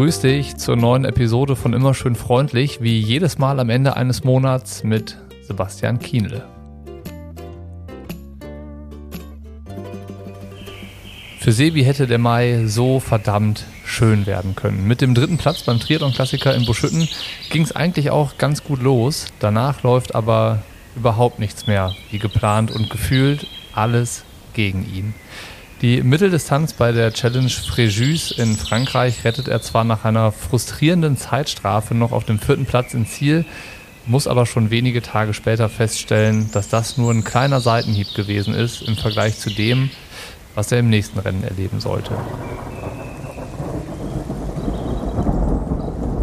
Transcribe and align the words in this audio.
grüß 0.00 0.20
dich 0.20 0.56
zur 0.56 0.76
neuen 0.76 1.04
Episode 1.04 1.56
von 1.56 1.74
Immer 1.74 1.92
schön 1.92 2.14
freundlich, 2.14 2.80
wie 2.80 2.98
jedes 2.98 3.36
Mal 3.36 3.60
am 3.60 3.68
Ende 3.68 3.98
eines 3.98 4.24
Monats 4.24 4.82
mit 4.82 5.18
Sebastian 5.42 5.98
Kienle. 5.98 6.42
Für 11.38 11.52
Sebi 11.52 11.84
hätte 11.84 12.06
der 12.06 12.16
Mai 12.16 12.62
so 12.64 12.98
verdammt 12.98 13.66
schön 13.84 14.24
werden 14.24 14.56
können. 14.56 14.88
Mit 14.88 15.02
dem 15.02 15.14
dritten 15.14 15.36
Platz 15.36 15.64
beim 15.64 15.78
Triathlon-Klassiker 15.78 16.54
in 16.54 16.64
Buschütten 16.64 17.06
ging 17.50 17.60
es 17.60 17.76
eigentlich 17.76 18.08
auch 18.08 18.38
ganz 18.38 18.64
gut 18.64 18.80
los. 18.80 19.26
Danach 19.38 19.82
läuft 19.82 20.14
aber 20.14 20.62
überhaupt 20.96 21.38
nichts 21.38 21.66
mehr 21.66 21.94
wie 22.10 22.18
geplant 22.18 22.70
und 22.70 22.88
gefühlt 22.88 23.46
alles 23.74 24.24
gegen 24.54 24.82
ihn. 24.82 25.12
Die 25.82 26.02
Mitteldistanz 26.02 26.74
bei 26.74 26.92
der 26.92 27.10
Challenge 27.10 27.48
Fréjus 27.48 28.38
in 28.38 28.54
Frankreich 28.54 29.24
rettet 29.24 29.48
er 29.48 29.62
zwar 29.62 29.82
nach 29.82 30.04
einer 30.04 30.30
frustrierenden 30.30 31.16
Zeitstrafe 31.16 31.94
noch 31.94 32.12
auf 32.12 32.24
dem 32.24 32.38
vierten 32.38 32.66
Platz 32.66 32.92
ins 32.92 33.12
Ziel, 33.12 33.46
muss 34.04 34.26
aber 34.26 34.44
schon 34.44 34.68
wenige 34.68 35.00
Tage 35.00 35.32
später 35.32 35.70
feststellen, 35.70 36.50
dass 36.52 36.68
das 36.68 36.98
nur 36.98 37.10
ein 37.10 37.24
kleiner 37.24 37.60
Seitenhieb 37.60 38.12
gewesen 38.14 38.52
ist 38.52 38.82
im 38.82 38.96
Vergleich 38.96 39.38
zu 39.38 39.48
dem, 39.48 39.88
was 40.54 40.70
er 40.70 40.80
im 40.80 40.90
nächsten 40.90 41.18
Rennen 41.18 41.44
erleben 41.44 41.80
sollte. 41.80 42.14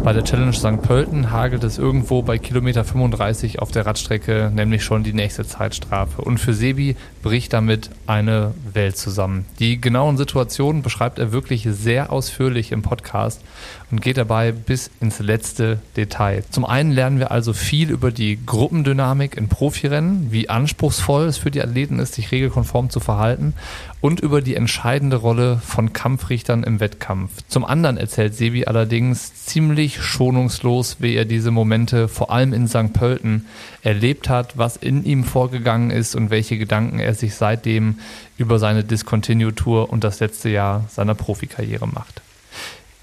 Bei 0.08 0.14
der 0.14 0.24
Challenge 0.24 0.54
St. 0.54 0.80
Pölten 0.80 1.32
hagelt 1.32 1.62
es 1.64 1.76
irgendwo 1.76 2.22
bei 2.22 2.38
Kilometer 2.38 2.82
35 2.82 3.58
auf 3.58 3.72
der 3.72 3.84
Radstrecke 3.84 4.50
nämlich 4.54 4.82
schon 4.82 5.02
die 5.02 5.12
nächste 5.12 5.46
Zeitstrafe. 5.46 6.22
Und 6.22 6.38
für 6.38 6.54
Sebi 6.54 6.96
bricht 7.22 7.52
damit 7.52 7.90
eine 8.06 8.54
Welt 8.72 8.96
zusammen. 8.96 9.44
Die 9.58 9.78
genauen 9.78 10.16
Situationen 10.16 10.80
beschreibt 10.80 11.18
er 11.18 11.30
wirklich 11.30 11.68
sehr 11.70 12.10
ausführlich 12.10 12.72
im 12.72 12.80
Podcast 12.80 13.42
und 13.90 14.00
geht 14.00 14.16
dabei 14.16 14.52
bis 14.52 14.90
ins 14.98 15.18
letzte 15.18 15.80
Detail. 15.94 16.42
Zum 16.48 16.64
einen 16.64 16.90
lernen 16.90 17.18
wir 17.18 17.30
also 17.30 17.52
viel 17.52 17.90
über 17.90 18.10
die 18.10 18.38
Gruppendynamik 18.46 19.36
in 19.36 19.48
Profirennen, 19.48 20.28
wie 20.30 20.48
anspruchsvoll 20.48 21.26
es 21.26 21.36
für 21.36 21.50
die 21.50 21.62
Athleten 21.62 21.98
ist, 21.98 22.14
sich 22.14 22.32
regelkonform 22.32 22.88
zu 22.88 23.00
verhalten 23.00 23.52
und 24.00 24.20
über 24.20 24.40
die 24.40 24.54
entscheidende 24.54 25.16
Rolle 25.16 25.60
von 25.62 25.92
Kampfrichtern 25.92 26.62
im 26.62 26.80
Wettkampf. 26.80 27.30
Zum 27.48 27.66
anderen 27.66 27.98
erzählt 27.98 28.34
Sebi 28.34 28.64
allerdings 28.64 29.44
ziemlich 29.44 29.97
schonungslos, 30.00 30.96
wie 31.00 31.14
er 31.14 31.24
diese 31.24 31.50
Momente 31.50 32.08
vor 32.08 32.30
allem 32.30 32.52
in 32.52 32.68
St. 32.68 32.92
Pölten 32.92 33.46
erlebt 33.82 34.28
hat, 34.28 34.56
was 34.56 34.76
in 34.76 35.04
ihm 35.04 35.24
vorgegangen 35.24 35.90
ist 35.90 36.14
und 36.14 36.30
welche 36.30 36.58
Gedanken 36.58 36.98
er 36.98 37.14
sich 37.14 37.34
seitdem 37.34 37.98
über 38.36 38.58
seine 38.58 38.84
Discontinue 38.84 39.54
Tour 39.54 39.90
und 39.90 40.04
das 40.04 40.20
letzte 40.20 40.48
Jahr 40.48 40.84
seiner 40.88 41.14
Profikarriere 41.14 41.86
macht. 41.86 42.22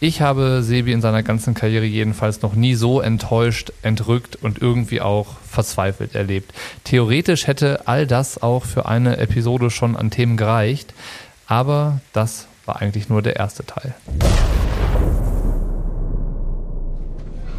Ich 0.01 0.21
habe 0.21 0.61
Sebi 0.61 0.91
in 0.91 1.01
seiner 1.01 1.23
ganzen 1.23 1.53
Karriere 1.53 1.85
jedenfalls 1.85 2.41
noch 2.41 2.53
nie 2.53 2.75
so 2.75 2.99
enttäuscht, 2.99 3.71
entrückt 3.81 4.35
und 4.35 4.61
irgendwie 4.61 4.99
auch 4.99 5.37
verzweifelt 5.49 6.15
erlebt. 6.15 6.53
Theoretisch 6.83 7.47
hätte 7.47 7.87
all 7.87 8.05
das 8.05 8.41
auch 8.43 8.65
für 8.65 8.85
eine 8.87 9.17
Episode 9.17 9.71
schon 9.71 9.95
an 9.95 10.11
Themen 10.11 10.35
gereicht, 10.35 10.93
aber 11.47 12.01
das 12.11 12.47
war 12.65 12.81
eigentlich 12.81 13.09
nur 13.09 13.21
der 13.21 13.37
erste 13.37 13.65
Teil. 13.65 13.95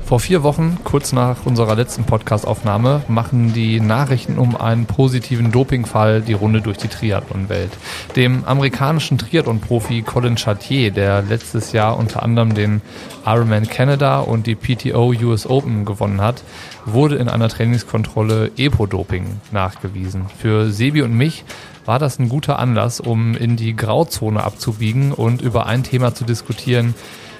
Vor 0.06 0.20
vier 0.20 0.44
Wochen, 0.44 0.78
kurz 0.84 1.12
nach 1.12 1.46
unserer 1.46 1.74
letzten 1.74 2.04
Podcastaufnahme, 2.04 3.02
machen 3.08 3.52
die 3.52 3.80
Nachrichten 3.80 4.38
um 4.38 4.54
einen 4.54 4.86
positiven 4.86 5.50
Dopingfall 5.50 6.22
die 6.22 6.32
Runde 6.32 6.60
durch 6.60 6.76
die 6.76 6.86
Triathlon-Welt. 6.86 7.72
Dem 8.14 8.44
amerikanischen 8.44 9.18
Triathlon-Profi 9.18 10.02
Colin 10.02 10.36
Chartier, 10.36 10.92
der 10.92 11.22
letztes 11.22 11.72
Jahr 11.72 11.98
unter 11.98 12.22
anderem 12.22 12.54
den 12.54 12.82
Ironman 13.26 13.66
Canada 13.66 14.20
und 14.20 14.46
die 14.46 14.54
PTO 14.54 15.12
US 15.24 15.44
Open 15.44 15.84
gewonnen 15.84 16.20
hat, 16.20 16.44
wurde 16.84 17.16
in 17.16 17.28
einer 17.28 17.48
Trainingskontrolle 17.48 18.52
Epo-Doping 18.56 19.40
nachgewiesen. 19.50 20.26
Für 20.38 20.70
Sebi 20.70 21.02
und 21.02 21.14
mich 21.14 21.42
war 21.84 21.98
das 21.98 22.20
ein 22.20 22.28
guter 22.28 22.60
Anlass, 22.60 23.00
um 23.00 23.36
in 23.36 23.56
die 23.56 23.74
Grauzone 23.74 24.44
abzubiegen 24.44 25.10
und 25.10 25.42
über 25.42 25.66
ein 25.66 25.82
Thema 25.82 26.14
zu 26.14 26.24
diskutieren, 26.24 26.94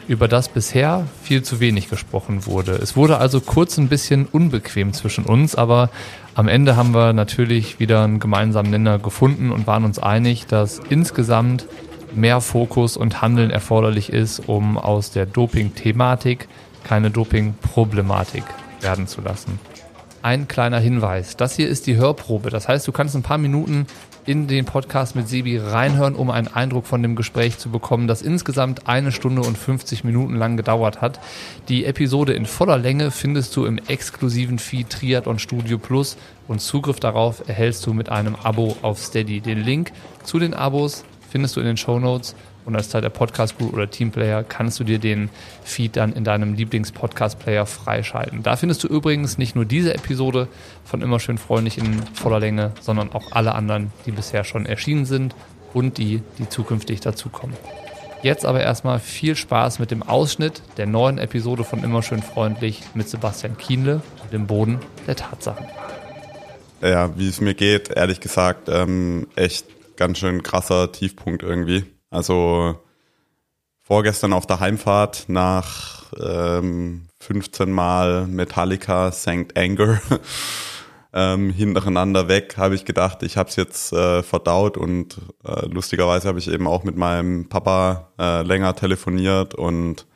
über 0.08 0.28
das 0.28 0.48
bisher 0.48 1.06
viel 1.22 1.42
zu 1.42 1.60
wenig 1.60 1.88
gesprochen 1.88 2.46
wurde. 2.46 2.72
Es 2.72 2.96
wurde 2.96 3.18
also 3.18 3.40
kurz 3.40 3.78
ein 3.78 3.88
bisschen 3.88 4.26
unbequem 4.26 4.92
zwischen 4.92 5.24
uns, 5.24 5.54
aber 5.54 5.90
am 6.34 6.48
Ende 6.48 6.76
haben 6.76 6.94
wir 6.94 7.12
natürlich 7.12 7.80
wieder 7.80 8.04
einen 8.04 8.20
gemeinsamen 8.20 8.70
Nenner 8.70 8.98
gefunden 8.98 9.50
und 9.50 9.66
waren 9.66 9.84
uns 9.84 9.98
einig, 9.98 10.46
dass 10.46 10.80
insgesamt 10.88 11.66
mehr 12.14 12.40
Fokus 12.40 12.96
und 12.96 13.20
Handeln 13.20 13.50
erforderlich 13.50 14.10
ist, 14.12 14.48
um 14.48 14.78
aus 14.78 15.10
der 15.10 15.26
Doping-Thematik 15.26 16.48
keine 16.84 17.10
Doping-Problematik 17.10 18.44
werden 18.80 19.06
zu 19.06 19.20
lassen. 19.20 19.58
Ein 20.22 20.48
kleiner 20.48 20.78
Hinweis. 20.78 21.36
Das 21.36 21.56
hier 21.56 21.68
ist 21.68 21.86
die 21.86 21.96
Hörprobe. 21.96 22.50
Das 22.50 22.68
heißt, 22.68 22.86
du 22.86 22.92
kannst 22.92 23.14
ein 23.14 23.22
paar 23.22 23.38
Minuten 23.38 23.86
in 24.26 24.48
den 24.48 24.64
Podcast 24.64 25.14
mit 25.14 25.28
Sebi 25.28 25.56
reinhören, 25.56 26.16
um 26.16 26.30
einen 26.30 26.48
Eindruck 26.48 26.86
von 26.86 27.00
dem 27.00 27.14
Gespräch 27.14 27.58
zu 27.58 27.70
bekommen, 27.70 28.08
das 28.08 28.22
insgesamt 28.22 28.88
eine 28.88 29.12
Stunde 29.12 29.42
und 29.42 29.56
50 29.56 30.02
Minuten 30.02 30.34
lang 30.34 30.56
gedauert 30.56 31.00
hat. 31.00 31.20
Die 31.68 31.84
Episode 31.84 32.32
in 32.32 32.44
voller 32.44 32.76
Länge 32.76 33.12
findest 33.12 33.54
du 33.56 33.64
im 33.64 33.78
exklusiven 33.86 34.58
Feed 34.58 34.90
Triathlon 34.90 35.38
Studio 35.38 35.78
Plus 35.78 36.16
und 36.48 36.60
Zugriff 36.60 36.98
darauf 36.98 37.48
erhältst 37.48 37.86
du 37.86 37.92
mit 37.92 38.08
einem 38.08 38.34
Abo 38.34 38.76
auf 38.82 38.98
Steady. 38.98 39.40
Den 39.40 39.62
Link 39.62 39.92
zu 40.24 40.38
den 40.38 40.54
Abos 40.54 41.04
findest 41.30 41.56
du 41.56 41.60
in 41.60 41.66
den 41.66 41.76
Show 41.76 41.98
Notes 42.00 42.34
und 42.66 42.76
als 42.76 42.88
Teil 42.88 43.00
der 43.00 43.10
Podcast 43.10 43.56
Group 43.56 43.72
oder 43.72 43.88
Teamplayer 43.88 44.44
kannst 44.44 44.78
du 44.80 44.84
dir 44.84 44.98
den 44.98 45.30
Feed 45.64 45.96
dann 45.96 46.12
in 46.12 46.24
deinem 46.24 46.54
Lieblings-Podcast-Player 46.54 47.64
freischalten. 47.64 48.42
Da 48.42 48.56
findest 48.56 48.84
du 48.84 48.88
übrigens 48.88 49.38
nicht 49.38 49.54
nur 49.54 49.64
diese 49.64 49.94
Episode 49.94 50.48
von 50.84 51.00
Immer 51.00 51.20
schön 51.20 51.38
freundlich 51.38 51.78
in 51.78 52.02
voller 52.14 52.40
Länge, 52.40 52.72
sondern 52.80 53.12
auch 53.12 53.32
alle 53.32 53.54
anderen, 53.54 53.92
die 54.04 54.10
bisher 54.10 54.44
schon 54.44 54.66
erschienen 54.66 55.06
sind 55.06 55.34
und 55.72 55.98
die, 55.98 56.22
die 56.38 56.48
zukünftig 56.48 57.00
dazukommen. 57.00 57.56
Jetzt 58.22 58.44
aber 58.44 58.60
erstmal 58.60 58.98
viel 58.98 59.36
Spaß 59.36 59.78
mit 59.78 59.90
dem 59.90 60.02
Ausschnitt 60.02 60.62
der 60.78 60.86
neuen 60.86 61.18
Episode 61.18 61.64
von 61.64 61.84
Immer 61.84 62.02
schön 62.02 62.22
freundlich 62.22 62.82
mit 62.94 63.08
Sebastian 63.08 63.56
Kienle, 63.56 64.02
dem 64.32 64.46
Boden 64.46 64.80
der 65.06 65.14
Tatsachen. 65.14 65.66
Ja, 66.82 67.16
wie 67.16 67.28
es 67.28 67.40
mir 67.40 67.54
geht, 67.54 67.90
ehrlich 67.90 68.20
gesagt, 68.20 68.68
ähm, 68.68 69.28
echt 69.36 69.66
ganz 69.96 70.18
schön 70.18 70.42
krasser 70.42 70.92
Tiefpunkt 70.92 71.42
irgendwie. 71.42 71.84
Also 72.16 72.78
vorgestern 73.82 74.32
auf 74.32 74.46
der 74.46 74.58
Heimfahrt 74.58 75.26
nach 75.28 76.10
ähm, 76.18 77.08
15 77.20 77.70
Mal 77.70 78.26
Metallica 78.26 79.12
St. 79.12 79.54
Anger 79.54 80.00
ähm, 81.12 81.50
hintereinander 81.50 82.26
weg, 82.26 82.56
habe 82.56 82.74
ich 82.74 82.86
gedacht, 82.86 83.22
ich 83.22 83.36
habe 83.36 83.50
es 83.50 83.56
jetzt 83.56 83.92
äh, 83.92 84.22
verdaut 84.22 84.78
und 84.78 85.18
äh, 85.44 85.66
lustigerweise 85.66 86.28
habe 86.28 86.38
ich 86.38 86.50
eben 86.50 86.66
auch 86.66 86.84
mit 86.84 86.96
meinem 86.96 87.50
Papa 87.50 88.12
äh, 88.18 88.40
länger 88.44 88.74
telefoniert 88.74 89.54
und 89.54 90.06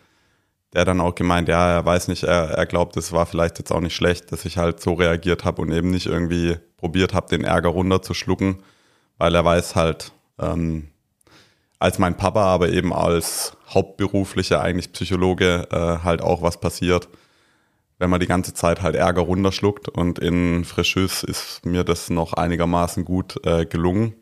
der 0.73 0.87
dann 0.87 1.03
auch 1.03 1.15
gemeint, 1.15 1.49
ja, 1.49 1.71
er 1.71 1.85
weiß 1.85 2.09
nicht, 2.09 2.23
er, 2.23 2.53
er 2.53 2.65
glaubt, 2.65 2.97
es 2.97 3.13
war 3.13 3.27
vielleicht 3.27 3.59
jetzt 3.59 3.73
auch 3.73 3.81
nicht 3.81 3.95
schlecht, 3.95 4.33
dass 4.33 4.47
ich 4.47 4.57
halt 4.57 4.81
so 4.81 4.95
reagiert 4.95 5.45
habe 5.45 5.61
und 5.61 5.71
eben 5.71 5.91
nicht 5.91 6.07
irgendwie 6.07 6.57
probiert 6.79 7.13
habe, 7.13 7.29
den 7.29 7.45
Ärger 7.45 7.69
runterzuschlucken, 7.69 8.63
weil 9.19 9.35
er 9.35 9.45
weiß 9.45 9.77
halt, 9.77 10.13
ähm, 10.39 10.90
als 11.81 11.99
mein 11.99 12.17
Papa, 12.17 12.45
aber 12.45 12.69
eben 12.69 12.93
als 12.93 13.57
hauptberuflicher 13.71 14.61
eigentlich 14.61 14.93
Psychologe 14.93 15.67
äh, 15.73 16.05
halt 16.05 16.21
auch 16.21 16.43
was 16.43 16.61
passiert, 16.61 17.09
wenn 17.99 18.11
man 18.11 18.21
die 18.21 18.27
ganze 18.27 18.55
Zeit 18.55 18.83
halt 18.83 18.95
Ärger 18.95 19.23
runterschluckt 19.23 19.89
und 19.89 20.19
in 20.19 20.65
Frischüs 20.65 21.23
ist 21.23 21.65
mir 21.65 21.83
das 21.83 22.11
noch 22.11 22.35
einigermaßen 22.35 23.05
gut 23.05 23.45
äh, 23.47 23.65
gelungen. 23.65 24.15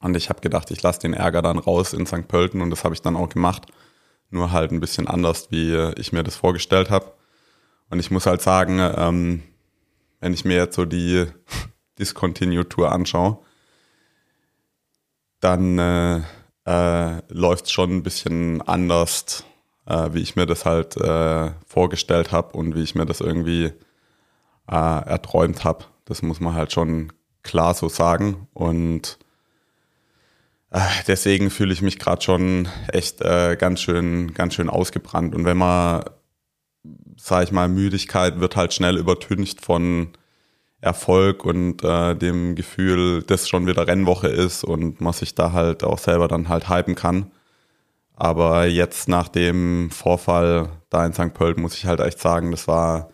Und 0.00 0.16
ich 0.16 0.28
habe 0.30 0.40
gedacht, 0.40 0.70
ich 0.70 0.82
lasse 0.82 1.00
den 1.00 1.14
Ärger 1.14 1.42
dann 1.42 1.58
raus 1.58 1.92
in 1.92 2.06
St. 2.06 2.28
Pölten 2.28 2.60
und 2.62 2.70
das 2.70 2.84
habe 2.84 2.94
ich 2.94 3.02
dann 3.02 3.16
auch 3.16 3.28
gemacht. 3.28 3.66
Nur 4.30 4.50
halt 4.50 4.72
ein 4.72 4.80
bisschen 4.80 5.06
anders, 5.06 5.50
wie 5.50 5.74
ich 5.96 6.12
mir 6.12 6.22
das 6.22 6.36
vorgestellt 6.36 6.90
habe. 6.90 7.12
Und 7.90 8.00
ich 8.00 8.10
muss 8.10 8.26
halt 8.26 8.42
sagen, 8.42 8.80
ähm, 8.80 9.42
wenn 10.20 10.34
ich 10.34 10.44
mir 10.44 10.56
jetzt 10.56 10.76
so 10.76 10.84
die 10.84 11.26
Discontinue 11.98 12.68
Tour 12.68 12.90
anschaue, 12.92 13.38
dann 15.40 15.78
äh, 15.78 16.22
äh, 16.66 17.20
läuft 17.32 17.66
es 17.66 17.72
schon 17.72 17.90
ein 17.90 18.02
bisschen 18.02 18.62
anders, 18.62 19.44
äh, 19.86 20.10
wie 20.12 20.20
ich 20.20 20.36
mir 20.36 20.46
das 20.46 20.64
halt 20.64 20.96
äh, 20.96 21.50
vorgestellt 21.66 22.32
habe 22.32 22.56
und 22.56 22.74
wie 22.74 22.82
ich 22.82 22.94
mir 22.94 23.06
das 23.06 23.20
irgendwie 23.20 23.72
äh, 24.70 25.06
erträumt 25.06 25.64
habe. 25.64 25.84
Das 26.04 26.22
muss 26.22 26.40
man 26.40 26.54
halt 26.54 26.72
schon 26.72 27.12
klar 27.42 27.74
so 27.74 27.88
sagen. 27.88 28.48
Und 28.54 29.18
äh, 30.70 30.80
deswegen 31.06 31.50
fühle 31.50 31.72
ich 31.72 31.82
mich 31.82 31.98
gerade 31.98 32.22
schon 32.22 32.68
echt 32.88 33.20
äh, 33.20 33.56
ganz 33.56 33.80
schön, 33.80 34.34
ganz 34.34 34.54
schön 34.54 34.70
ausgebrannt. 34.70 35.34
Und 35.34 35.44
wenn 35.44 35.58
man, 35.58 36.04
sage 37.16 37.44
ich 37.44 37.52
mal, 37.52 37.68
Müdigkeit 37.68 38.40
wird 38.40 38.56
halt 38.56 38.74
schnell 38.74 38.96
übertüncht 38.96 39.60
von 39.60 40.12
Erfolg 40.84 41.44
und 41.44 41.82
äh, 41.82 42.14
dem 42.14 42.54
Gefühl, 42.54 43.22
dass 43.22 43.48
schon 43.48 43.66
wieder 43.66 43.86
Rennwoche 43.86 44.28
ist 44.28 44.64
und 44.64 45.00
man 45.00 45.12
sich 45.12 45.34
da 45.34 45.52
halt 45.52 45.82
auch 45.82 45.98
selber 45.98 46.28
dann 46.28 46.48
halt 46.48 46.68
hypen 46.68 46.94
kann. 46.94 47.30
Aber 48.16 48.66
jetzt 48.66 49.08
nach 49.08 49.28
dem 49.28 49.90
Vorfall 49.90 50.68
da 50.90 51.04
in 51.04 51.14
St. 51.14 51.34
Pölten 51.34 51.62
muss 51.62 51.74
ich 51.74 51.86
halt 51.86 52.00
echt 52.00 52.20
sagen, 52.20 52.50
das 52.50 52.68
war 52.68 53.10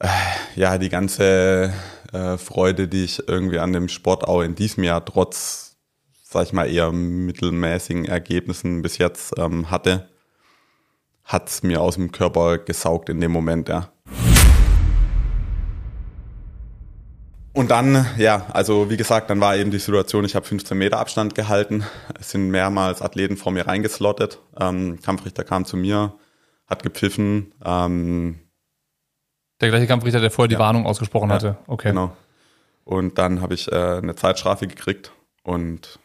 äh, 0.00 0.08
ja 0.56 0.78
die 0.78 0.90
ganze 0.90 1.72
äh, 2.12 2.36
Freude, 2.36 2.88
die 2.88 3.04
ich 3.04 3.28
irgendwie 3.28 3.58
an 3.58 3.72
dem 3.72 3.88
Sport 3.88 4.24
auch 4.24 4.42
in 4.42 4.54
diesem 4.54 4.84
Jahr 4.84 5.04
trotz, 5.04 5.76
sag 6.22 6.46
ich 6.46 6.52
mal, 6.52 6.70
eher 6.70 6.92
mittelmäßigen 6.92 8.04
Ergebnissen 8.04 8.82
bis 8.82 8.98
jetzt 8.98 9.32
ähm, 9.38 9.70
hatte, 9.70 10.08
hat 11.24 11.48
es 11.48 11.62
mir 11.62 11.80
aus 11.80 11.94
dem 11.94 12.12
Körper 12.12 12.58
gesaugt 12.58 13.08
in 13.08 13.20
dem 13.20 13.32
Moment, 13.32 13.68
ja. 13.68 13.90
Und 17.56 17.70
dann, 17.70 18.04
ja, 18.18 18.44
also 18.52 18.90
wie 18.90 18.98
gesagt, 18.98 19.30
dann 19.30 19.40
war 19.40 19.56
eben 19.56 19.70
die 19.70 19.78
Situation, 19.78 20.26
ich 20.26 20.36
habe 20.36 20.44
15 20.44 20.76
Meter 20.76 20.98
Abstand 20.98 21.34
gehalten. 21.34 21.84
Es 22.20 22.30
sind 22.32 22.50
mehrmals 22.50 23.00
Athleten 23.00 23.38
vor 23.38 23.50
mir 23.50 23.66
reingeslottet. 23.66 24.40
Ähm, 24.60 24.98
Kampfrichter 25.00 25.42
kam 25.42 25.64
zu 25.64 25.78
mir, 25.78 26.12
hat 26.66 26.82
gepfiffen. 26.82 27.54
Ähm, 27.64 28.40
der 29.62 29.70
gleiche 29.70 29.86
Kampfrichter, 29.86 30.20
der 30.20 30.30
vorher 30.30 30.52
ja. 30.52 30.58
die 30.58 30.62
Warnung 30.62 30.84
ausgesprochen 30.84 31.30
ja, 31.30 31.36
hatte. 31.36 31.56
Okay. 31.66 31.88
Genau. 31.88 32.14
Und 32.84 33.16
dann 33.16 33.40
habe 33.40 33.54
ich 33.54 33.72
äh, 33.72 33.74
eine 33.74 34.14
Zeitstrafe 34.16 34.66
gekriegt 34.66 35.12
und 35.42 35.98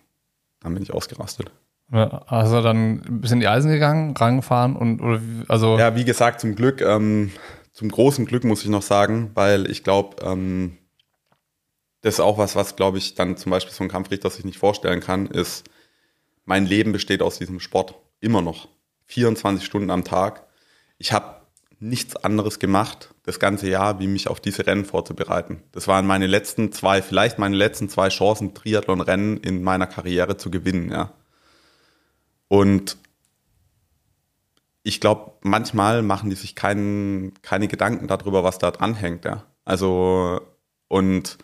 dann 0.62 0.74
bin 0.74 0.84
ich 0.84 0.94
ausgerastet. 0.94 1.52
Also 1.92 2.62
dann 2.62 3.02
ein 3.06 3.20
bisschen 3.20 3.36
in 3.36 3.42
die 3.42 3.50
Eisen 3.50 3.70
gegangen, 3.70 4.16
rangefahren 4.16 4.78
und 4.78 5.02
oder 5.02 5.20
also. 5.50 5.78
Ja, 5.78 5.98
wie 5.98 6.06
gesagt, 6.06 6.40
zum 6.40 6.56
Glück, 6.56 6.80
ähm, 6.80 7.34
zum 7.74 7.90
großen 7.90 8.26
Glück 8.26 8.46
muss 8.46 8.64
ich 8.64 8.70
noch 8.70 8.84
sagen, 8.84 9.32
weil 9.34 9.70
ich 9.70 9.84
glaube, 9.84 10.16
ähm, 10.24 10.78
das 12.02 12.16
ist 12.16 12.20
auch 12.20 12.38
was, 12.38 12.56
was, 12.56 12.76
glaube 12.76 12.98
ich, 12.98 13.16
dann 13.16 13.38
zum 13.38 13.52
Beispiel 13.52 13.74
so 13.74 13.84
ein 13.84 13.90
Kampfrichter 13.90 14.30
sich 14.30 14.46
nicht 14.46 14.58
vorstellen 14.58 15.00
kann, 15.00 15.28
ist, 15.28 15.64
mein 16.46 16.66
Leben 16.66 16.92
besteht 16.92 17.22
aus 17.22 17.38
diesem 17.38 17.60
Sport. 17.60 17.96
Immer 18.20 18.42
noch. 18.42 18.68
24 19.06 19.66
Stunden 19.66 19.92
am 19.92 20.04
Tag. 20.04 20.48
Ich 20.98 21.14
habe 21.14 21.42
nichts 21.80 22.16
anderes 22.16 22.60
gemacht 22.60 23.14
das 23.24 23.40
ganze 23.40 23.70
Jahr, 23.70 24.00
wie 24.00 24.08
mich 24.08 24.28
auf 24.28 24.40
diese 24.40 24.66
Rennen 24.66 24.86
vorzubereiten. 24.86 25.64
Das 25.72 25.88
waren 25.88 26.08
meine 26.08 26.28
letzten 26.28 26.72
zwei, 26.72 27.02
vielleicht 27.02 27.40
meine 27.40 27.56
letzten 27.56 27.90
zwei 27.90 28.10
Chancen, 28.10 28.54
Triathlon-Rennen 28.54 29.38
in 29.38 29.62
meiner 29.64 29.88
Karriere 29.88 30.38
zu 30.38 30.50
gewinnen, 30.50 30.92
ja. 30.92 31.12
Und 32.48 32.98
ich 34.84 35.00
glaube, 35.00 35.34
manchmal 35.42 36.02
machen 36.02 36.30
die 36.30 36.36
sich 36.36 36.56
kein, 36.56 37.34
keine 37.44 37.68
Gedanken 37.68 38.08
darüber, 38.08 38.44
was 38.44 38.58
da 38.58 38.72
dran 38.72 38.96
hängt, 38.96 39.26
ja. 39.26 39.46
Also, 39.66 40.42
und 40.88 41.38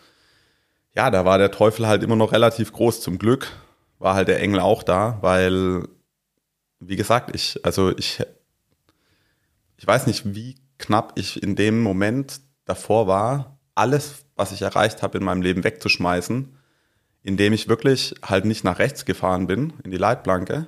ja, 0.94 1.10
da 1.10 1.24
war 1.24 1.38
der 1.38 1.50
Teufel 1.50 1.86
halt 1.86 2.02
immer 2.02 2.16
noch 2.16 2.32
relativ 2.32 2.72
groß. 2.72 3.00
Zum 3.00 3.18
Glück 3.18 3.48
war 3.98 4.14
halt 4.14 4.28
der 4.28 4.40
Engel 4.40 4.60
auch 4.60 4.82
da, 4.82 5.18
weil, 5.20 5.88
wie 6.80 6.96
gesagt, 6.96 7.34
ich, 7.34 7.64
also 7.64 7.96
ich, 7.96 8.22
ich 9.76 9.86
weiß 9.86 10.06
nicht, 10.06 10.34
wie 10.34 10.56
knapp 10.78 11.12
ich 11.16 11.42
in 11.42 11.56
dem 11.56 11.82
Moment 11.82 12.40
davor 12.64 13.06
war, 13.06 13.58
alles, 13.74 14.24
was 14.34 14.52
ich 14.52 14.62
erreicht 14.62 15.02
habe 15.02 15.18
in 15.18 15.24
meinem 15.24 15.42
Leben 15.42 15.64
wegzuschmeißen, 15.64 16.56
indem 17.22 17.52
ich 17.52 17.68
wirklich 17.68 18.14
halt 18.22 18.44
nicht 18.44 18.64
nach 18.64 18.78
rechts 18.78 19.04
gefahren 19.04 19.46
bin, 19.46 19.72
in 19.84 19.90
die 19.90 19.96
Leitplanke, 19.96 20.66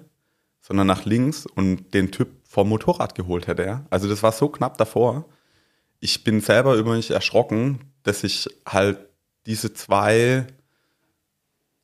sondern 0.61 0.87
nach 0.87 1.05
links 1.05 1.47
und 1.47 1.95
den 1.95 2.11
Typ 2.11 2.29
vom 2.47 2.69
Motorrad 2.69 3.15
geholt 3.15 3.47
hätte. 3.47 3.85
Also 3.91 4.09
das 4.09 4.23
war 4.23 4.33
so 4.33 4.49
knapp 4.49 4.77
davor. 4.79 5.27
Ich 6.01 6.25
bin 6.25 6.41
selber 6.41 6.75
über 6.77 6.95
mich 6.95 7.11
erschrocken, 7.11 7.93
dass 8.03 8.25
ich 8.25 8.49
halt 8.67 8.99
diese 9.47 9.73
zwei 9.73 10.47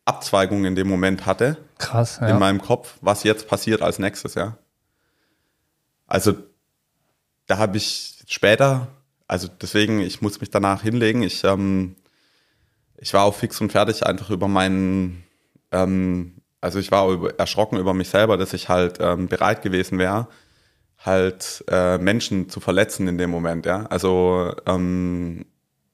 Abzweigungen 0.05 0.65
in 0.65 0.75
dem 0.75 0.89
Moment 0.89 1.27
hatte. 1.27 1.59
Krass, 1.79 2.19
ja. 2.21 2.29
In 2.29 2.39
meinem 2.39 2.63
Kopf, 2.63 2.95
was 3.01 3.25
jetzt 3.25 3.49
passiert 3.49 3.83
als 3.83 3.99
nächstes, 3.99 4.35
ja. 4.35 4.57
Also 6.07 6.35
da 7.47 7.59
habe 7.59 7.77
ich 7.77 8.23
später, 8.27 8.89
also 9.27 9.49
deswegen, 9.49 10.01
ich 10.01 10.23
muss 10.23 10.41
mich 10.41 10.51
danach 10.51 10.83
hinlegen. 10.83 11.23
Ich, 11.23 11.45
ähm, 11.45 11.97
ich 12.97 13.13
war 13.13 13.25
auch 13.25 13.35
fix 13.35 13.61
und 13.61 13.73
fertig 13.73 14.07
einfach 14.07 14.31
über 14.31 14.49
meinen, 14.49 15.25
ähm, 15.73 16.37
also 16.61 16.79
ich 16.79 16.91
war 16.91 17.09
über, 17.11 17.39
erschrocken 17.39 17.79
über 17.79 17.95
mich 17.95 18.09
selber, 18.09 18.37
dass 18.37 18.53
ich 18.53 18.69
halt 18.69 18.99
ähm, 19.01 19.27
bereit 19.27 19.63
gewesen 19.63 19.99
wäre, 19.99 20.29
halt 20.99 21.65
äh, 21.69 21.99
Menschen 21.99 22.49
zu 22.49 22.61
verletzen 22.61 23.09
in 23.09 23.19
dem 23.19 23.31
Moment, 23.31 23.67
ja. 23.67 23.87
Also 23.87 24.55
ähm, 24.67 25.47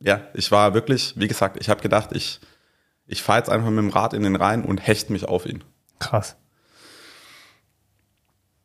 ja, 0.05 0.21
ich 0.35 0.51
war 0.51 0.75
wirklich, 0.75 1.15
wie 1.17 1.29
gesagt, 1.29 1.57
ich 1.61 1.69
habe 1.69 1.81
gedacht, 1.81 2.11
ich, 2.13 2.41
ich 3.07 3.23
fahre 3.23 3.39
jetzt 3.39 3.51
einfach 3.51 3.71
mit 3.71 3.79
dem 3.79 3.91
Rad 3.91 4.15
in 4.15 4.23
den 4.23 4.37
Rhein 4.37 4.65
und 4.65 4.79
hechte 4.79 5.13
mich 5.13 5.25
auf 5.27 5.47
ihn. 5.47 5.63
Krass. 5.99 6.37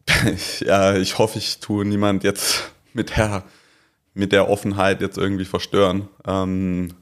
ja, 0.61 0.95
ich 0.95 1.17
hoffe, 1.17 1.37
ich 1.37 1.59
tue 1.59 1.85
niemand 1.85 2.23
jetzt 2.23 2.71
mit 2.93 3.15
der, 3.17 3.43
mit 4.13 4.31
der 4.31 4.49
Offenheit 4.49 5.01
jetzt 5.01 5.17
irgendwie 5.17 5.45
verstören. 5.45 6.09
Ähm, 6.25 6.93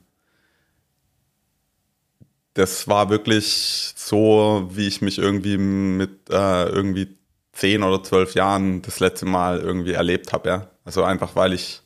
das 2.55 2.87
war 2.87 3.09
wirklich 3.09 3.93
so, 3.95 4.69
wie 4.71 4.87
ich 4.87 5.01
mich 5.01 5.17
irgendwie 5.17 5.57
mit 5.57 6.29
äh, 6.29 6.65
irgendwie 6.67 7.17
zehn 7.51 7.83
oder 7.83 8.03
zwölf 8.03 8.33
Jahren 8.33 8.81
das 8.81 8.99
letzte 8.99 9.25
Mal 9.25 9.59
irgendwie 9.59 9.93
erlebt 9.93 10.33
habe. 10.33 10.49
Ja? 10.49 10.71
Also 10.83 11.03
einfach, 11.03 11.35
weil 11.35 11.53
ich 11.53 11.81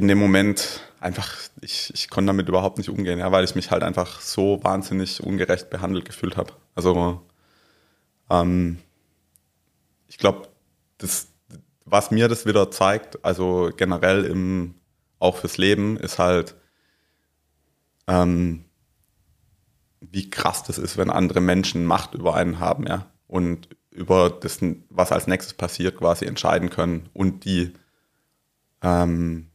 in 0.00 0.08
dem 0.08 0.18
Moment 0.18 0.80
einfach, 0.98 1.36
ich, 1.60 1.92
ich 1.92 2.08
konnte 2.08 2.28
damit 2.28 2.48
überhaupt 2.48 2.78
nicht 2.78 2.88
umgehen, 2.88 3.18
ja, 3.18 3.30
weil 3.32 3.44
ich 3.44 3.54
mich 3.54 3.70
halt 3.70 3.82
einfach 3.82 4.22
so 4.22 4.64
wahnsinnig 4.64 5.22
ungerecht 5.22 5.68
behandelt 5.68 6.06
gefühlt 6.06 6.38
habe. 6.38 6.54
Also 6.74 7.20
ähm, 8.30 8.78
ich 10.08 10.16
glaube, 10.16 10.48
das, 10.96 11.28
was 11.84 12.10
mir 12.10 12.28
das 12.28 12.46
wieder 12.46 12.70
zeigt, 12.70 13.22
also 13.26 13.70
generell 13.76 14.24
im, 14.24 14.74
auch 15.18 15.36
fürs 15.36 15.58
Leben, 15.58 15.98
ist 15.98 16.18
halt, 16.18 16.54
ähm, 18.06 18.64
wie 20.00 20.30
krass 20.30 20.62
das 20.62 20.78
ist, 20.78 20.96
wenn 20.96 21.10
andere 21.10 21.42
Menschen 21.42 21.84
Macht 21.84 22.14
über 22.14 22.34
einen 22.34 22.58
haben, 22.58 22.86
ja, 22.86 23.10
und 23.26 23.68
über 23.90 24.30
das, 24.30 24.60
was 24.88 25.12
als 25.12 25.26
nächstes 25.26 25.52
passiert, 25.52 25.98
quasi 25.98 26.24
entscheiden 26.24 26.70
können 26.70 27.10
und 27.12 27.44
die 27.44 27.74
ähm, 28.80 29.49